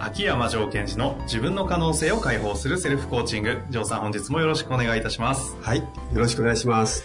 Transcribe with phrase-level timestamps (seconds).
[0.00, 3.58] 秋山城賢治の自分の可能性を解放するセルフコーチング。
[3.70, 5.56] 城さん本日もよろしくお願いいたします。
[5.60, 5.84] はいよ
[6.14, 7.04] ろしくお願いします。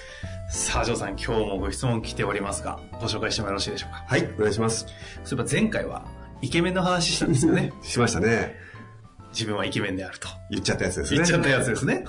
[0.49, 4.03] さあ城さん今日もご質問来ておりますがご紹介してもよろしいでしょうか？
[4.07, 4.85] はいお願いします。
[5.23, 6.05] そういえば前回は
[6.41, 7.73] イケメンの話したんですよね。
[7.81, 8.55] しましたね。
[9.31, 10.27] 自分はイケメンであると。
[10.51, 11.17] 言っちゃったやつですね。
[11.17, 12.05] 言っちゃったやつですね。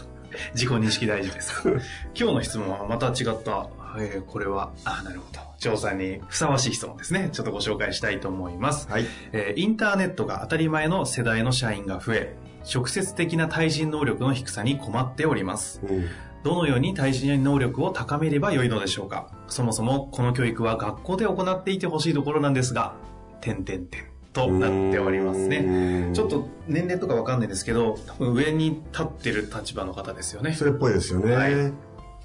[0.52, 1.62] 自己認識大事です
[2.14, 5.40] 今日の質問はまた違った、えーこれはあなるほど。
[5.58, 7.30] 城さんにふさわしい質問ですね。
[7.32, 8.88] ちょっとご紹介したいと思います。
[8.90, 9.06] はい。
[9.32, 12.36] えーインターネットが当たり前の世代の社員が増え、
[12.72, 15.80] 直接的な対人能力の低さに困っております。
[15.82, 15.92] う。
[15.92, 16.06] ん
[16.44, 19.30] どのように対人能力を高めればよいのでしょうか。
[19.48, 22.94] そもそもこの教育は学校で行っていてほしいところなんですが、
[23.40, 23.86] 点々点
[24.34, 25.60] となっておりますね。
[25.60, 30.52] ねちょっと年齢とかわかんないですけど、多分上に立ってる立場の方ですよね。
[30.52, 30.66] そ。
[30.66, 31.32] れっぽいですよね。
[31.32, 31.38] は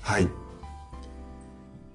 [0.01, 0.27] はいい、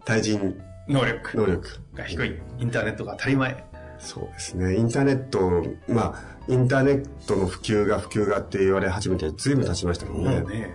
[0.04, 1.36] 対人能力。
[1.36, 1.80] 能力。
[1.94, 2.40] が低い。
[2.58, 3.64] インターネットが当たり前。
[3.98, 4.76] そうですね。
[4.76, 10.40] インターネットまあインターネットの普及が普及がって言われ始めてずいぶん経ちましたけどね。
[10.40, 10.74] もうね、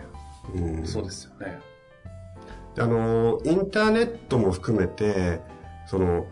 [0.56, 0.86] うん。
[0.86, 1.60] そうですよね。
[2.78, 5.42] あのインターネットも含めて
[5.86, 6.26] その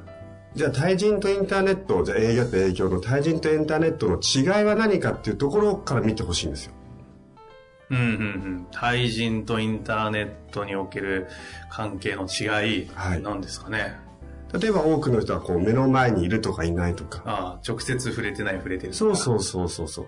[0.56, 6.74] じゃあ対人とインターネットじゃあ営業と営業の対人とインターネットの違いは何かっていうところから見てほしいんですよ
[7.90, 8.68] うんうんうん。
[8.72, 11.28] 対人とインターネットにおける
[11.70, 14.08] 関係の違い、はいなんですかね。
[14.54, 18.94] 例えば多くの人はこう目の前にいるとかいないとかああ、直接触れてない触れてる。
[18.94, 20.08] そうそうそうそうそう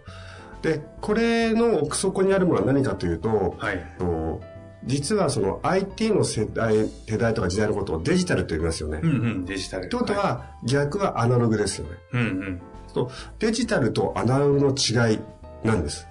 [0.62, 3.86] でこれの奥底にあるものは何かというと、はい。
[3.98, 4.42] と
[4.86, 9.86] 実はその IT の世代世代とか時代のことをデジタルと言いますよね、うんうん、デジタル。
[9.86, 12.62] ってことは、は逆はアナログですよねい、うんうん。
[12.88, 13.09] そう
[13.40, 15.20] デジタルとアナログの違い
[15.64, 16.08] なんです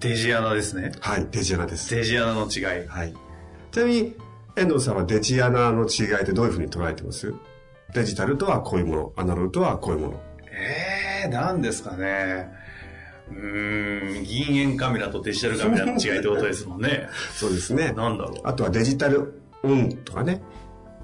[0.00, 0.92] デジアナですね。
[1.00, 1.94] はいデジアナです。
[1.94, 2.86] デジアナの違い。
[2.86, 3.14] はい。
[3.72, 4.16] ちなみに
[4.56, 7.34] 遠藤さんはデジアナの違いってどういうふうに捉えてます？
[7.94, 9.12] デジタルとはこういうもの。
[9.16, 10.20] アナログとはこういうもの。
[10.52, 12.48] ええー、なんですかね。
[13.30, 17.08] うーん、銀塩カメラとデジタルカメラの違いってことですもんね。
[17.34, 17.92] そうですね。
[17.92, 18.40] なんだろう。
[18.44, 20.40] あとはデジタルオンとかね。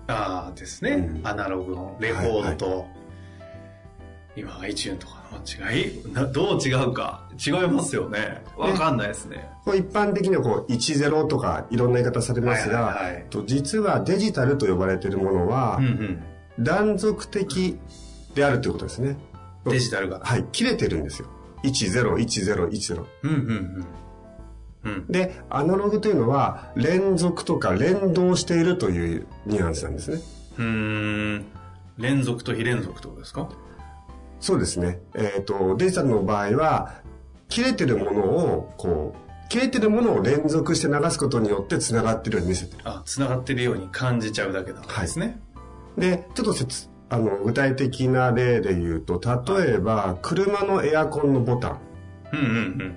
[0.07, 1.27] ああですね、うん。
[1.27, 2.87] アナログのレコードと、
[4.37, 5.15] 今 iTune とか。
[5.15, 6.13] の違い？
[6.13, 7.29] などう違うか？
[7.45, 8.43] 違いますよね。
[8.57, 9.51] わかんないですね。
[9.65, 13.27] こう一般的にはこう10とかいろんな言い方されますが、はいはいはい。
[13.31, 16.23] と実はデジタルと呼ばれているものはうんうん
[16.65, 17.79] 断続的
[18.35, 19.17] であるということですね。
[19.67, 20.21] デジタルが。
[20.21, 21.29] はい、切れてるんですよ。
[21.65, 23.05] 101010。
[23.23, 23.87] うんうん
[24.85, 24.93] うん。
[24.93, 25.07] うん。
[25.09, 30.21] で、アナログというのは連続とか連動しているというニュアンスなんですね。
[30.59, 30.65] うー
[31.39, 31.45] ん。
[31.97, 33.49] 連続と非連続ってことですか？
[34.45, 35.01] そうですね。
[35.15, 36.97] えっ、と、デジタルの場合は、
[37.49, 42.83] 切れてるものを、こう、切れてるものを連続して流すことによって繋がってるように見せてる。
[42.85, 45.41] あ繋がってるように感じちゃうだけなんですね、
[45.97, 51.79] で、ちょっと説、あの、具体的な例で言うと、例えば、車のエアコンのボタン。
[52.35, 52.97] うんうんうん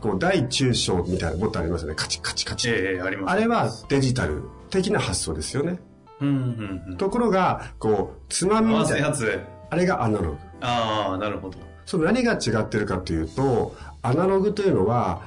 [0.00, 1.94] こう、大中小みたいなボタンありますよね。
[1.94, 2.70] カチカチカチ。
[2.70, 5.78] ええありますあれはデジタル的な発想ですよね。
[6.22, 9.14] うんうんうんところが、こう、つまみ合わみたいな。
[9.14, 10.38] せやつあれがアナログ。
[10.60, 15.22] ああなるほどその何が違ってるかというと、アナログというのは、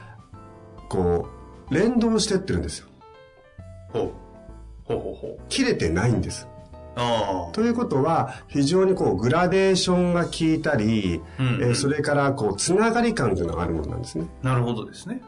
[0.89, 1.27] こ
[1.69, 2.87] う、連動してってるんですよ。
[3.93, 4.11] ほう
[4.83, 6.47] ほうほうほう切れてないんです。
[6.95, 14.27] ああということは、非常にこう、グラデーションが効いたり、うんうんえーそれから、こう、つながり感というのがあるものなんですね。
[14.43, 15.21] なるほどですね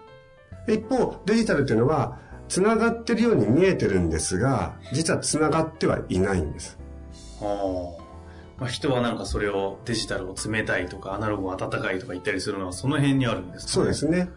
[0.68, 2.18] 一方、デジタルというのは、
[2.50, 6.78] つながってるように見えてるんですが、実はつながってはいないんです。
[7.42, 8.01] ああ
[8.62, 14.30] まあ、人はなんかそれをデジタルを冷たいとかアナログを温かいとか言ったりするのはその辺にあるんですか、ね、そうですね。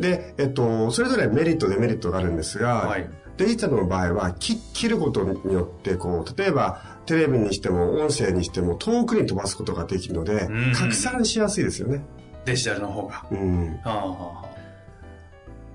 [0.00, 3.06] で、えっと、それぞれメリット、デメリットがあるんですが、はい。
[3.36, 12.02] デジタルの場合は、切切ることによって、こう、例えば、テレビにしても、音声にしても、遠くに飛ばすことができるのでうん、拡散しやすいですよね。
[12.46, 13.26] デジタルの方が。
[13.30, 13.78] うん。
[13.84, 14.56] ああ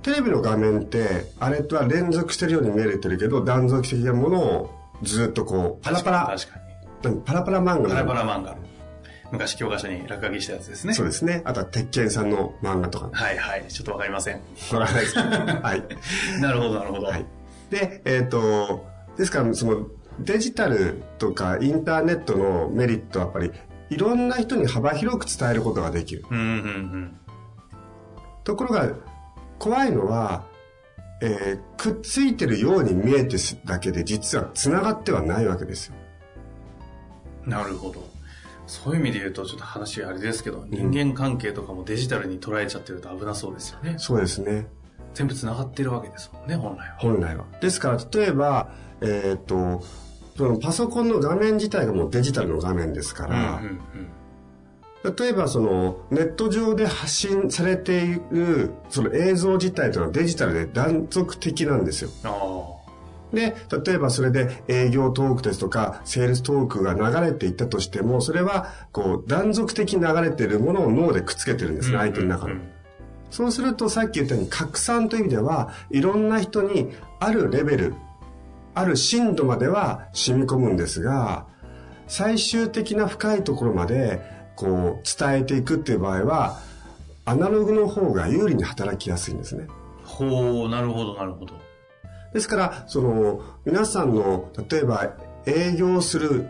[0.02, 4.72] テレビの画面って、あれとは連続してるように見えてるけど、断続的なものを
[5.04, 6.71] ずっとこう、パラパラ、確かに何
[7.10, 8.24] パラパラ漫画パラパラ。
[8.24, 8.56] ラ漫画
[9.32, 10.94] 昔教科書に落書きしたやつですね。
[10.94, 11.42] そうですね。
[11.46, 13.10] あとは鉄拳さんの漫画とか。
[13.14, 13.66] はいはい。
[13.70, 14.36] ちょっとわかりません。
[14.36, 15.18] わからないです。
[15.18, 16.42] はい。
[16.42, 17.08] なるほど、なるほど。
[17.08, 17.26] はい。
[17.70, 18.86] で、えっ、と、
[19.18, 19.88] ですから、その、
[20.20, 23.52] デジタルとかインターネットのメリットはやっぱり、
[23.90, 26.26] いろんな人に幅広く伝えることができる。
[26.30, 27.18] うんうんうん。
[28.44, 28.90] ところが、
[29.60, 30.44] 怖いのは、
[31.22, 35.96] えーくっついてるように見えてすだけで、実は繋がってはないわけですよ。
[37.46, 38.08] なるほど。
[38.68, 43.96] そういう意味で言うと、ちょっと話あれですけど、人間関係とかもデジタルに捉えちゃってると危なそうですよね。
[43.98, 44.68] そうですね。
[45.14, 46.96] 全部繋がってるわけですもんね、本来は。
[46.98, 47.46] 本来は。
[47.60, 48.72] ですから、例えば、
[49.02, 49.84] えっ、と、
[50.38, 53.82] そのパソコンの画面自体がもうデジタルの画面ですから、うんうん
[55.04, 62.12] 例えばそのネット上で発信されているその映像自体というのはデジタルで断続的なんですよ。
[62.24, 62.30] うん。
[62.30, 62.34] あ
[63.34, 63.56] で、
[63.86, 72.00] 例えばそれで営業トークですとか、セールストークが流れていったとしても、それはこう断続的に流れているものを脳でくっつけてるんですね、あ。
[72.02, 72.54] 相手の中に。
[72.54, 72.82] うんうん
[73.32, 77.96] そうするとさっき言ったように拡散という意味では、いろんな人にあるレベル、
[78.76, 81.48] ある深度までは染み込むんですが、
[82.08, 84.22] 最終的な深いところまで
[84.58, 86.60] こう伝えていくっていう場合は、
[87.24, 89.66] アナログの方が有利に働きやすいんですね。
[90.04, 91.54] ほう、なるほど、なるほど。
[92.34, 95.14] ですから、その、皆さんの、例えば
[95.46, 96.48] 営業する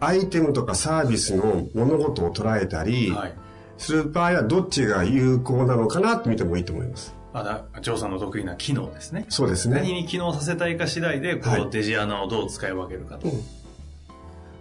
[0.00, 3.34] アイテムとかサービスの物事を捉えたり、はい。
[3.78, 7.14] する場合はどっちが有効なのかなって見てもいいと思います。
[7.32, 9.26] あだ、ジョーさんの得意な機能ですね。
[9.28, 9.76] そうですね。
[9.76, 13.28] 何に機能させたいか次第で、こう、はいデジアナをどう使い分けるかと。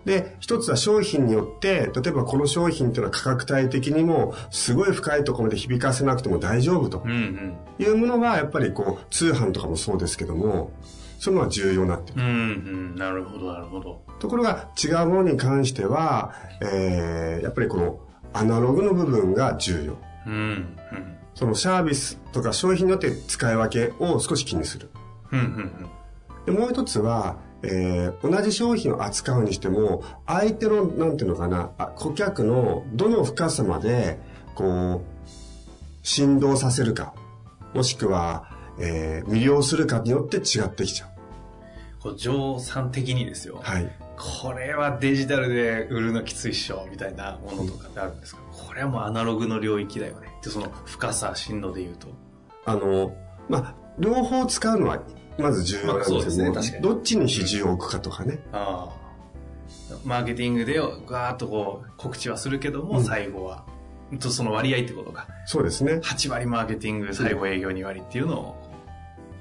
[0.07, 7.57] で、一つは商品によって、例えばこの商品っていうのは価格帯的にも、すごい深いところまで響かせなくても大丈夫とうんうん。
[7.77, 10.71] いうものは、やっぱりこう、通販とかもそうですけども、
[11.19, 12.21] そういうのは重要になってる。
[12.21, 12.95] うんうん。
[12.95, 14.01] なるほど、なるほど。
[14.19, 17.99] ところが、違うものに関しては、えー、やっぱりこの、
[18.31, 19.97] アナログの部分が重要。
[20.25, 20.67] うんうん。
[21.35, 24.89] そのサービスとか商品によって使い分けを少し気にする。
[25.33, 25.71] うんうん
[26.45, 34.19] で、もう一つは、えー同じ商品を扱うにしても、相手の、なんていうのかな、あ顧客のどの深さまで、
[34.55, 35.27] こう、
[36.03, 37.13] 振動させるか、
[37.73, 38.49] もしくは、
[38.79, 41.09] えー魅了するかによって違ってきちゃう。
[42.01, 43.59] こう、ジョーさん的にですよ。
[43.61, 43.89] はい。
[44.17, 50.27] これはデジタルで売るのきついっしょ、みたいなものとかってあるんですか、これはもうアナログの領域だよね。
[50.43, 52.07] で、その深さ、深度で言うと。
[52.65, 53.15] あの、
[53.47, 55.01] まあ、両方使うのは、
[55.37, 58.39] まず重要なんですまあそうですねけどっちに比重を置くかとかね。
[58.51, 59.07] ああ。
[60.03, 63.65] マーケティングでガーッとこう告知はするけども、うん最後は、
[64.19, 65.27] とその割合ってことか。
[65.45, 65.99] そうですね。
[66.03, 68.55] 8割マーケティング、最後営業2割っていうのを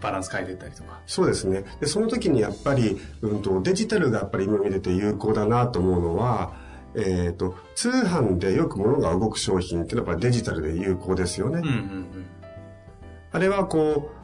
[0.00, 1.00] バランス変えていったりとか。
[1.06, 1.64] そうですね。
[1.80, 6.54] で、その時にやっぱり、うんと、デジタルがやっぱり今見てて有効だなと思うのは、
[6.94, 11.58] えっ、と、通販でよく物が動く商品っていうのはやっぱりデジタルで有効ですよね。
[11.58, 12.26] うんうん
[13.32, 14.15] あれはこう、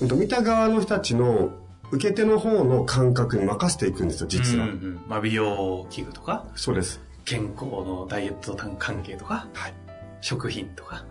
[0.00, 1.50] 見た側の人たちの
[1.90, 4.28] 受け手の方の感覚に任せていくんですよ、うん。
[4.30, 4.64] 実は。
[4.64, 7.00] うんうんまあ、美容器具とか、そうです。
[7.24, 9.74] 健康のダイエット関係とか、はい。
[10.20, 11.04] 食品とか。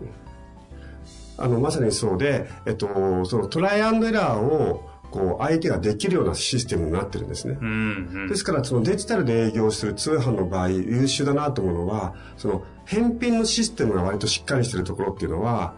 [1.38, 7.58] あの、まさにそうで、えっと、そのトライアンドエラーを、こう、相手ができるようなシステムになってるんですね。
[7.60, 15.74] うんうんですから、そのデジタルで営業する通販の場合、優秀だなと思うのは、その返品のシステムが割としっかりしてるところっていうのは、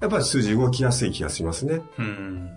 [0.00, 1.80] やっぱり数字動きやすい気がしますね。
[1.98, 2.50] うん。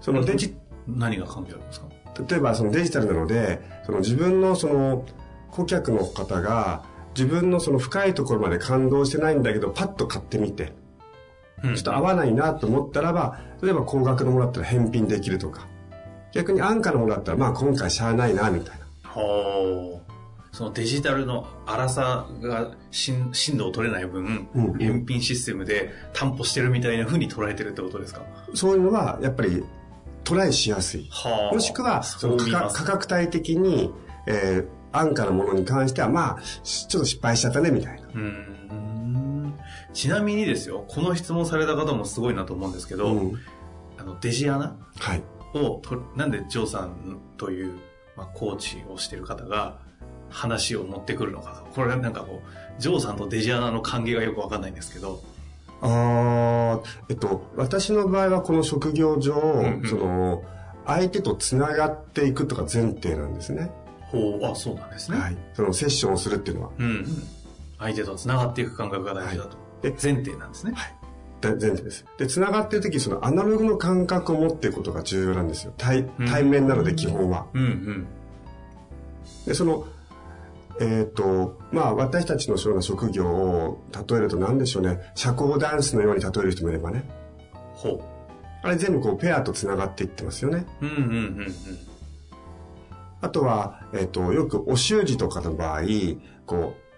[0.00, 1.86] そのデジ、何が関係あるんですか？
[2.28, 5.06] 例えばそのデジタルなので、その自分のその
[5.50, 6.84] 顧客の方が
[7.16, 10.72] 自分のその深いところまで感動してないんだけど、パッと買ってみて、
[11.64, 15.66] うんちょっと合わないなと思ったらば、例えば高額のものだったら返品できるとか、
[16.32, 19.10] 逆に安価なものだったら、まあ今回しゃあないな、みたいな。
[19.10, 20.09] ほう。
[20.52, 28.22] そのデジタルの粗さが振振動を取れない分、うん返品システムで担保してるみたいな風に捉えてるってことですか？
[28.54, 29.64] そういうのはやっぱり
[30.24, 31.08] トライしやすい。
[31.10, 33.92] はもしくは、その価格帯的に、
[34.26, 38.08] えー安価なものに関しては、まあ、しちょっと失敗しちゃったね、みたいな。
[39.92, 43.38] ちなみにですよ、この質問された方もすごいなと思うんですけど、うん
[43.98, 44.76] あの、デジアナ？
[44.98, 45.22] はい。
[46.16, 47.78] なんでジョーさんという、
[48.16, 49.78] まあ、コーチをしてる方が
[50.30, 51.74] 話を持ってくるのかと。
[51.74, 55.22] これなんかこう、ジョーさんとデジアナの関係がよくわかんないんですけど、
[55.82, 60.42] あーえっと、私の場合はこの職業上、んうんその、
[60.86, 63.70] 相手とつながっていくとか前提なんですね。
[64.10, 65.18] ほう、あ、そうなんですね。
[65.18, 65.36] はい。
[65.54, 66.70] そのセッションをするっていうのは。
[66.78, 67.06] うんうん。
[67.78, 69.56] 相手と繋がっていく感覚が大事だと。
[69.82, 70.74] で前提なんですね。
[71.40, 72.04] だ前提です。
[72.18, 75.72] で、つながってる時、そのアナログの感覚を持っていくことが重要なんですよ。
[75.78, 77.46] 対うん対面なので基本は。
[77.54, 78.06] うんうん。
[79.46, 79.86] で、その、
[80.78, 87.04] えっ、と、まあ私たちのような職業を例えると何でしょうね、社交ダンスのように例える人もいればね。
[87.74, 88.02] ほ
[88.62, 90.66] あれ全部こうペアと繋がっていってますよね。
[90.82, 90.86] う。
[90.86, 91.54] うんうんうんうん。
[93.22, 95.82] あとは、えっ、と、よくお習字とかの場合、
[96.46, 96.90] こう、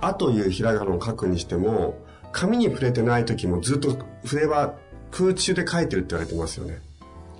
[0.00, 1.98] あというひらがなを書くにしても、
[2.32, 4.74] 紙に触れてない時もずっと筆は
[5.10, 6.80] 空中で書いてるって言われてますよね。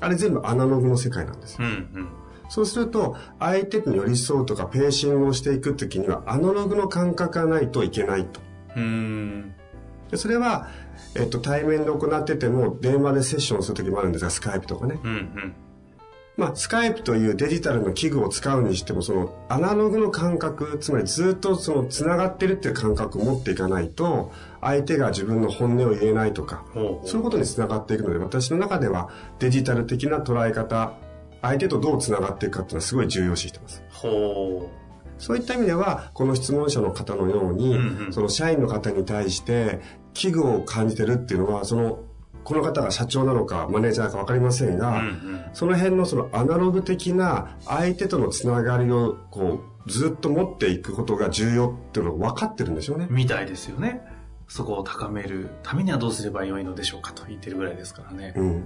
[0.00, 1.66] あれ全部アナログの世界なんですよ。
[1.66, 2.08] うんうん。
[2.48, 8.40] そうすると、相手に寄り添うとかペーシングをしていく時には、アナログの感覚がないといけないと。
[8.76, 9.54] うーん。
[10.10, 10.68] でそれは、
[11.14, 14.98] えっと、対面で行ってても、電話でセッションする時もあるんですが、スカイプとかね。
[15.02, 15.54] うんうん。
[16.38, 26.64] まあ、スカイプというデジタルの器具を使うにしても、そのアナログの感覚、つまりずっとその繋がってるっていう感覚を持っていかないと、相手が自分の本音を言えないとか、
[27.04, 29.08] そういうことに繋がっていくので、私の中では
[29.40, 30.92] デジタル的な捉え方、
[31.42, 33.82] 相手とどう繋がっていくかっていうのはすごい重要視してます。
[33.90, 34.70] ほ
[35.18, 39.80] そういった意味では、この質問者の方のように、うんうんその社員の方に対して、
[40.14, 42.00] 危惧を感じてるっていうのは、その、
[42.44, 44.78] この方が社長なのか、マネージャーかわかりませんう。
[44.78, 45.44] が、うんうん。
[45.52, 53.06] その辺のそのアナログ的な相手とのつながりを、こう、ずっと持っていくことが重要っていうのが分かってるんでしょうね。
[53.10, 54.02] みたいですよね。
[54.46, 58.32] そこを高めるためにはどうすればよいのでしょうかと言ってるぐらいですからね。
[58.36, 58.64] うん。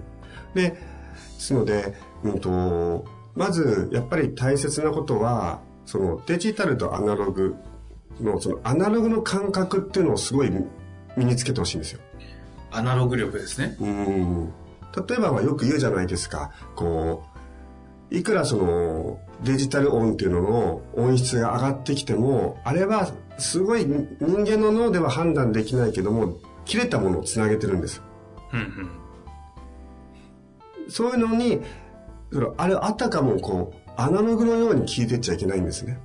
[0.55, 0.77] で、
[1.13, 3.05] ですので、うんと、
[3.35, 7.57] まず、やっぱり大切なことは、そのデジタルとアナログ
[8.21, 10.51] の、そのアナログの感覚っていうのをすごい
[11.17, 12.01] 身につけてほしいんですよ。
[12.71, 13.77] アナログ力ですね。
[13.81, 14.53] うん。
[15.09, 16.51] 例えば、まあよく言うじゃないですか。
[16.75, 17.25] こ
[18.11, 28.03] う、いくらそのデジタル音っていうのの音質が上がってきても、あれはすごい人間の脳では判断できないけども、切れたものをつなげてるんですよ。
[28.53, 28.91] うんうん。
[30.89, 31.61] そういうのに、
[32.57, 35.99] あれあたかもこう、アナログのように聞いてっちゃいけないんですね。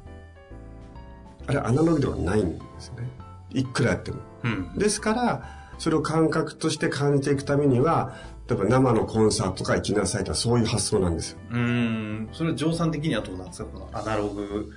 [1.48, 3.10] あれアナログではないんですね。
[3.52, 4.18] いくらやっても。
[4.44, 4.78] うん。
[4.78, 5.44] ですから、
[5.78, 8.16] それを感覚として感じていくためには、
[8.50, 11.40] 例えば生のコンサートとか行きなさいとかそういう発想なんですよ。
[11.52, 12.30] うーん。
[12.34, 13.70] それは乗算的にはどうなんですか？
[13.72, 14.72] このアナログ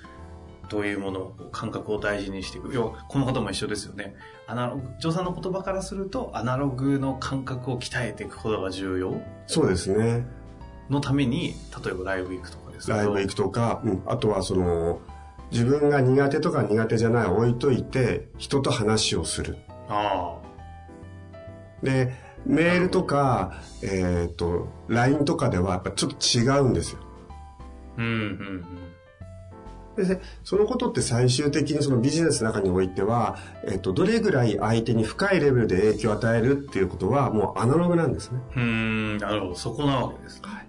[0.71, 2.71] というものを、感覚を大事にしていく。
[2.73, 4.15] 要は、この方も一緒ですよね。
[4.47, 10.25] アナログ、乗算の言葉からすると、アナログの感覚を鍛えていくことが重要そうですね。
[10.89, 15.01] のために、例えばライブ行くとかですライブ行くとか、うん、あとはその、
[15.51, 19.59] 自分が苦手とか苦手じゃない置いといて、人と話をする。
[19.89, 20.39] あ
[21.83, 22.15] で、
[22.47, 27.01] メールとか、えっ、と、LINE とかではやっぱちょっと違うんですよ。
[27.03, 28.01] あ。
[28.01, 28.90] うんうん
[30.05, 38.41] で、そのことって最終的にそのビジネスの中においては、えっ、と、どれぐらい相手に深いレベルで影響を与えるっていうことはもうアナログなんですね。
[38.57, 39.19] うん。
[39.19, 39.55] なるほど。
[39.55, 40.41] そこなわけです。
[40.43, 40.67] はい。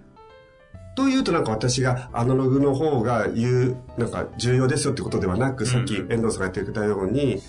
[0.94, 7.40] というとなんか私がアナログの方が言う、なんか重要ですよってことではなく、さっきうんうん遠藤さんが言ってくれたように、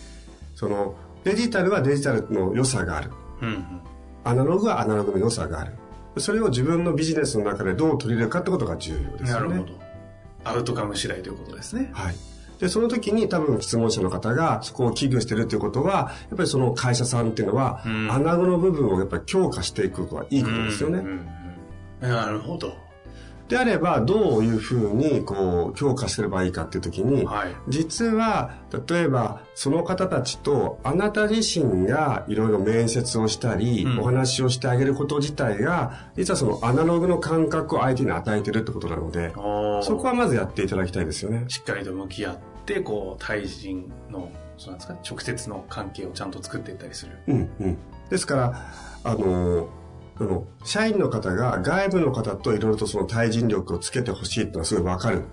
[0.56, 3.12] そのデジタルはデジタルの良さがある。
[3.42, 3.82] うんうん。
[4.24, 5.74] アナログはアナログの良さがある。
[6.18, 9.50] それを自分のビジネスの中でどう取り入れるかってことが重要ですよね。
[9.50, 9.83] なるほど。
[10.44, 11.90] アウトカム次第ということですね。
[11.94, 12.16] はい。
[12.60, 21.00] で、その時に多分質問者の方がそこを危惧してるっていうことは、やっぱりその会社さんっていうのは、うんアナログの部分をやっぱり強化していくことはいいことですよね。
[21.00, 21.28] うんうんうん
[22.04, 22.76] なるほど。
[23.54, 27.56] であれば、どういうふうにこう強化すればいいかっていう時に、はい。
[27.70, 28.56] 実は、
[28.88, 39.32] 例えば、その方たちと、あなた自身がいろいろ面接をしたり、うんお話をしてあげること自体が、実はそのアナログの感覚を相手に与えてるってことなので、
[39.84, 41.46] そこはまずやっていただきたいですよね。
[41.48, 47.12] しっかりと向き合って、こう、対人の、そうなんですか、直接の関係をちゃんと作っていったりする。
[47.28, 47.78] うん、うん。
[48.10, 48.66] ですから、
[49.04, 49.70] あの、
[50.18, 55.24] その、社員の方が外部の方といろいろとその対人力をつけてほしいっていうのはすごいわかる。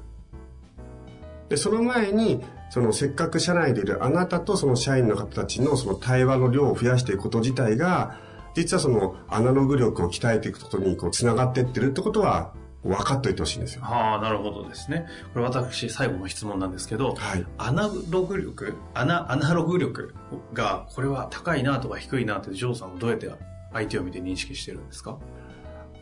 [1.48, 8.16] で、その前に、そのせっかく社内でいるあなたとその社員の方たちのその対話の量を増やしていくこと自体が、
[8.54, 13.82] 実はそのアナログ力を鍛えていくことにこう繋がっていってるってことは分かっといてほしいんですよ。
[13.82, 15.06] はあ、なるほどですね。
[15.34, 17.44] これ私、最後の質問なんですけど、はい。
[17.58, 20.14] アナログ力、アナ、アナログ力
[20.54, 23.28] が、これは高いなとか低いなって、ジョーさんはどうやって
[23.72, 25.18] 相手を見て認識してるんですか？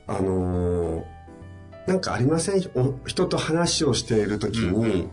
[0.06, 1.04] あのー
[1.86, 2.62] なんかありません？
[2.74, 5.08] お人と話をしているときに、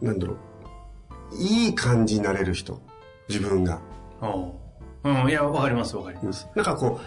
[0.00, 0.36] なんだろう、
[1.36, 2.80] いい感じになれる人、
[3.28, 3.80] 自分が。
[4.20, 4.54] お
[5.02, 6.46] うん、いや、わかります、わかります。
[6.54, 7.00] なんかこ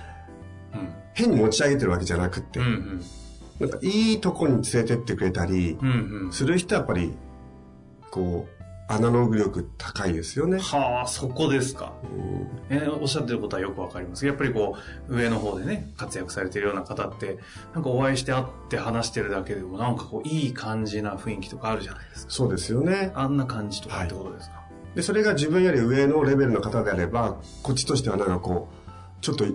[0.74, 0.90] う、うん。
[1.14, 3.02] 変に持ち上げてるわけじゃなくって、うん、うん。
[3.60, 5.90] なんかいいとこに連れてってくれたり、うん、
[6.26, 6.34] うん。
[6.34, 7.14] する人はやっぱり、
[8.12, 8.48] こ
[8.90, 10.60] アナログ力高いですよね。
[10.60, 11.92] はあ、そこですか。
[12.04, 14.26] うんえーおっしゃってることはよくわかります。
[14.26, 14.78] やっぱりこ
[15.10, 17.38] う、上の方でね、活躍されてるような方って、
[17.74, 22.32] なんかお会いして会って話してるだけでも、なんかこう、いい感じな雰囲気とかあるじゃないですか。
[22.32, 23.12] そうですよね。
[23.16, 24.64] あんな感じとかってことですか？
[24.96, 29.46] で、それが自分より上のレベルの方であれば、こっちとしてはなんかこう、ちょっと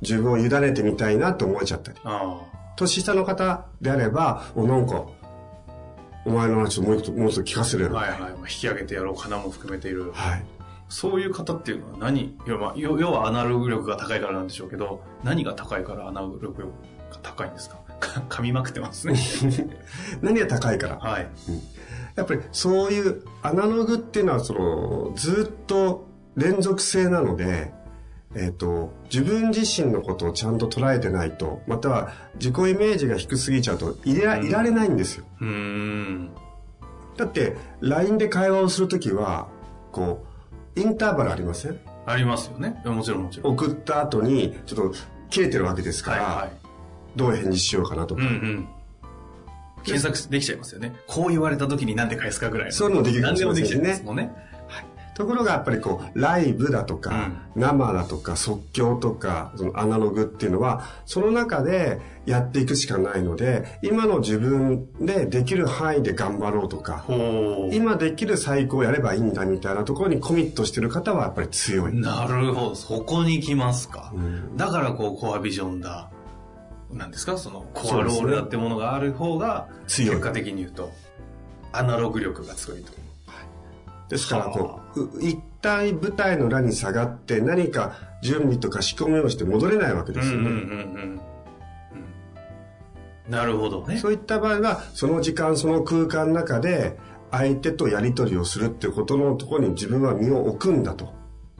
[0.00, 1.98] 自分を委ねてみたいなと思えちゃったり。
[2.04, 2.40] あ
[2.76, 5.06] 年下の方であれば、お、なんか、
[6.28, 7.90] お前の話をもう一度、もう一度聞かせるよ。
[7.94, 8.00] あ。
[8.00, 8.20] はいはい。
[8.20, 10.10] まあ引き上げてやろうかなも含めている。
[10.12, 10.44] はい。
[10.88, 16.66] そういう方っていうのは何要は、要要はアナログ力が高いからなんでしょうけど、何が高いからアナログ力が
[17.22, 17.76] 高いんですか？
[18.00, 19.18] か 噛みまくってますね。
[20.22, 20.96] 何が高いから？
[20.98, 21.28] はい。
[22.16, 26.06] やっぱりそういうアナログっていうのはそのずっと
[26.36, 27.72] 連続性なので、
[28.34, 35.24] えっ、と、自分自身のことをちゃんと捉えてないと、または自己イメージが低すぎちゃうといれいられないんですよ。
[35.40, 36.30] うーん。
[37.16, 39.48] だって、LINE で会話をするときは、
[39.92, 40.24] こ
[40.76, 41.78] う、インターバルありません？
[42.06, 42.80] ありますよね。
[42.84, 43.54] もちろんもちろん。
[43.54, 44.98] 送った後に、ちょっと
[45.30, 46.50] 切れてるわけですから、はいはい。
[47.16, 48.22] どう返事しようかなとか。
[48.22, 48.68] うんうん。
[49.84, 50.94] 検索できちゃいますよね。
[51.06, 52.72] こう言われた時に何で返すかぐらいの。
[52.72, 54.30] そういうのもできるかも何でもできちゃいますもんね。
[55.18, 67.04] ところがやっぱりこう、ライブだとか、生だとか、即興とか、そのアナログっていうのは、その中でやっていくしかないので、今の自分でできる範囲で頑張ろうとか。
[67.72, 71.94] 今できる最高をやればいいんだみたいなところにコミットしてる方はやっぱり強い。
[71.94, 72.74] なるほど。
[72.76, 74.12] そこに来ますか。
[74.14, 76.10] うんだからこう、コアビジョンだ。
[76.92, 77.36] なんですか？
[77.36, 80.92] その、コアロールだってものがある方が、強い結果的に言うと、
[81.72, 82.92] アナログ力が強いと。
[84.08, 90.40] ですからこはう、う一体舞台の裏に下がって何か準備とか仕込みをして戻れないわけですよね。
[90.40, 90.68] うんうんうんうん。
[90.72, 91.20] うん
[93.28, 93.98] なるほどね。
[93.98, 96.98] そういった場合は、その時間、その空間の中で、
[97.30, 101.12] 相手とやり取りをするっていうことのところに自分は身を置くんだと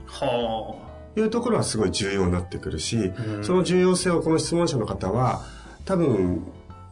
[0.07, 0.77] は
[1.15, 5.43] いうところはすごい重要になってくるし、うんその重要性をこの質問者の方は、
[5.85, 6.43] 多分、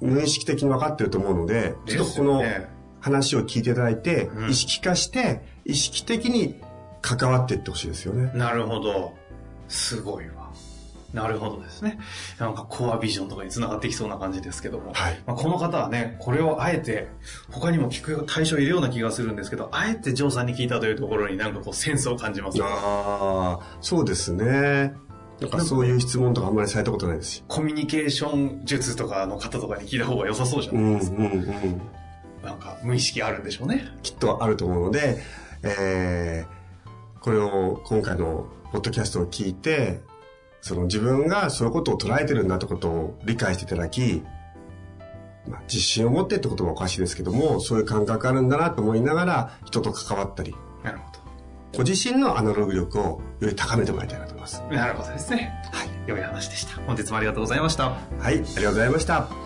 [0.00, 1.90] 無意識的に分かってると思うので、あ。
[1.90, 2.42] ちょっとこの
[3.06, 6.60] 話を聞いていただいて、うん意識化して、意識的に
[7.02, 8.32] 関わっていってほしいですよね。
[8.34, 9.14] なるほど。
[9.68, 10.50] すごいわ。
[11.12, 11.98] なるほどですね。
[12.38, 14.92] なんかコアビジョンとかに繋がってきそうな感じですけども。
[14.92, 15.22] はい。
[15.24, 17.08] まあ、この方はね、これをあえて、
[17.50, 22.58] 他にも聞く対象いるような気がするんですけど、あえてジョーさんに聞いたというところになんかこうセンスを感じます。
[22.62, 24.94] ああ、そうですね。
[25.40, 27.44] なんかそういう質問とかあんまりされたことないですし。
[27.46, 31.16] コミュニケーション術とかの方とかに聞いた方が良さそうじゃうんうんないですか。
[31.18, 31.80] うん。
[32.46, 33.84] なんか無意識あるんでしょうね。
[34.02, 35.18] きっとあると思うので、
[35.62, 40.00] えー、これを今回のポッドキャストを聞いて、
[40.60, 44.22] その自分がそういうことを捉えてるんだってことを理解していただき、
[45.48, 51.16] まあ、自信を持ってってこともおかしいですけども、そういう感覚あるんだなと思いながら人と関わったり、なるほ
[51.76, 54.62] ご自身のアナログ力をより高めてもらいたいなと思います。
[54.68, 54.74] ど。
[54.74, 55.52] なるほどですね。
[55.72, 55.88] はい。
[56.06, 56.80] 良い話でした。
[56.82, 57.90] 本日もありがとうございました。
[57.90, 59.45] はい、ありがとうございました。